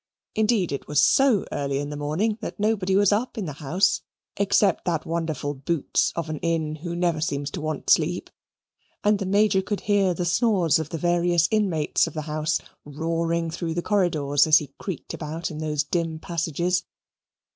[0.33, 4.01] Indeed, it was so early in the morning that nobody was up in the house
[4.35, 8.31] except that wonderful Boots of an inn who never seems to want sleep;
[9.03, 13.51] and the Major could hear the snores of the various inmates of the house roaring
[13.51, 16.83] through the corridors as he creaked about in those dim passages.